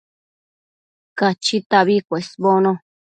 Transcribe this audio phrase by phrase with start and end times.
[1.17, 2.71] Cachitabi cuesbono